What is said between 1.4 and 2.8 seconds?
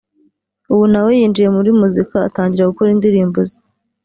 muri muzika atangira